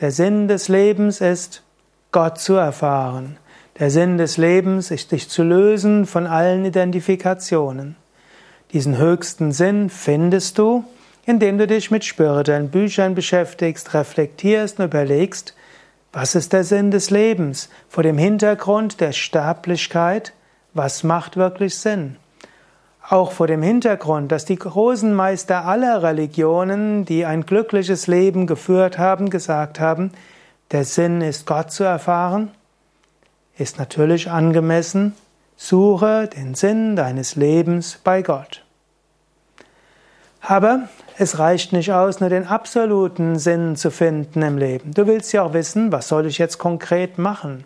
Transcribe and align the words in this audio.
Der 0.00 0.10
Sinn 0.10 0.48
des 0.48 0.66
Lebens 0.66 1.20
ist, 1.20 1.62
Gott 2.10 2.40
zu 2.40 2.54
erfahren. 2.54 3.36
Der 3.78 3.90
Sinn 3.90 4.18
des 4.18 4.38
Lebens 4.38 4.90
ist, 4.90 5.12
dich 5.12 5.28
zu 5.28 5.44
lösen 5.44 6.04
von 6.04 6.26
allen 6.26 6.64
Identifikationen. 6.64 7.94
Diesen 8.72 8.98
höchsten 8.98 9.52
Sinn 9.52 9.90
findest 9.90 10.58
du, 10.58 10.84
indem 11.26 11.58
du 11.58 11.68
dich 11.68 11.92
mit 11.92 12.04
spirituellen 12.04 12.70
Büchern 12.70 13.14
beschäftigst, 13.14 13.94
reflektierst 13.94 14.80
und 14.80 14.86
überlegst, 14.86 15.54
was 16.12 16.34
ist 16.34 16.52
der 16.52 16.64
Sinn 16.64 16.90
des 16.90 17.10
Lebens 17.10 17.68
vor 17.88 18.02
dem 18.02 18.18
Hintergrund 18.18 19.00
der 19.00 19.12
Sterblichkeit, 19.12 20.32
was 20.72 21.04
macht 21.04 21.36
wirklich 21.36 21.76
Sinn? 21.76 22.16
Auch 23.06 23.32
vor 23.32 23.46
dem 23.46 23.60
Hintergrund, 23.60 24.32
dass 24.32 24.46
die 24.46 24.56
großen 24.56 25.12
Meister 25.12 25.66
aller 25.66 26.02
Religionen, 26.02 27.04
die 27.04 27.26
ein 27.26 27.44
glückliches 27.44 28.06
Leben 28.06 28.46
geführt 28.46 28.96
haben, 28.96 29.28
gesagt 29.28 29.78
haben, 29.78 30.10
der 30.70 30.84
Sinn 30.84 31.20
ist 31.20 31.46
Gott 31.46 31.70
zu 31.70 31.84
erfahren, 31.84 32.50
ist 33.58 33.78
natürlich 33.78 34.30
angemessen, 34.30 35.14
suche 35.54 36.28
den 36.28 36.54
Sinn 36.54 36.96
deines 36.96 37.36
Lebens 37.36 37.98
bei 38.02 38.22
Gott. 38.22 38.64
Aber 40.40 40.88
es 41.18 41.38
reicht 41.38 41.74
nicht 41.74 41.92
aus, 41.92 42.20
nur 42.20 42.30
den 42.30 42.46
absoluten 42.46 43.38
Sinn 43.38 43.76
zu 43.76 43.90
finden 43.90 44.40
im 44.40 44.56
Leben. 44.56 44.94
Du 44.94 45.06
willst 45.06 45.32
ja 45.34 45.42
auch 45.42 45.52
wissen, 45.52 45.92
was 45.92 46.08
soll 46.08 46.24
ich 46.24 46.38
jetzt 46.38 46.56
konkret 46.58 47.18
machen? 47.18 47.64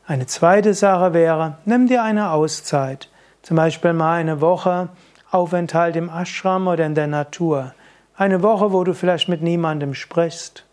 Eine 0.08 0.28
zweite 0.28 0.74
Sache 0.74 1.14
wäre, 1.14 1.58
nimm 1.66 1.88
dir 1.88 2.04
eine 2.04 2.32
Auszeit. 2.32 3.10
Zum 3.42 3.58
Beispiel 3.58 3.94
mal 3.94 4.20
eine 4.20 4.40
Woche 4.40 4.90
Aufenthalt 5.32 5.96
im 5.98 6.10
Ashram 6.10 6.68
oder 6.68 6.86
in 6.86 6.96
der 6.96 7.08
Natur. 7.08 7.74
Eine 8.16 8.42
Woche, 8.42 8.72
wo 8.72 8.86
du 8.86 8.94
vielleicht 8.94 9.28
mit 9.28 9.42
niemandem 9.42 9.94
sprichst, 9.94 10.66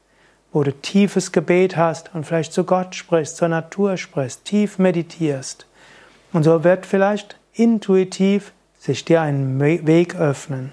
wo 0.52 0.62
du 0.62 0.72
tiefes 0.72 1.32
Gebet 1.32 1.76
hast 1.76 2.14
und 2.14 2.24
vielleicht 2.24 2.52
zu 2.52 2.64
Gott 2.64 2.94
sprichst, 2.94 3.36
zur 3.36 3.48
Natur 3.48 3.96
sprichst, 3.96 4.44
tief 4.44 4.78
meditierst. 4.78 5.66
Und 6.32 6.44
so 6.44 6.64
wird 6.64 6.86
vielleicht 6.86 7.36
intuitiv 7.54 8.52
sich 8.78 9.04
dir 9.04 9.20
einen 9.20 9.60
Weg 9.60 10.16
öffnen. 10.16 10.72